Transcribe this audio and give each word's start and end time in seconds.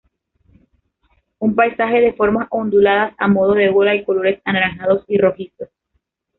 Un 1.37 1.53
paisaje 1.53 2.01
de 2.01 2.13
formas 2.13 2.47
onduladas 2.49 3.13
a 3.19 3.27
modo 3.27 3.53
de 3.53 3.69
ola 3.69 3.93
y 3.93 4.03
colores 4.03 4.41
anaranjados 4.45 5.05
y 5.07 5.19
rojizos. 5.19 5.69